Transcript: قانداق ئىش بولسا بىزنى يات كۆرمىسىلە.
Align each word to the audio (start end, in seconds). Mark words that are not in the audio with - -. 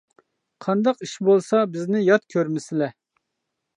قانداق 0.65 1.03
ئىش 1.07 1.13
بولسا 1.27 1.61
بىزنى 1.75 2.01
يات 2.07 2.25
كۆرمىسىلە. 2.37 2.89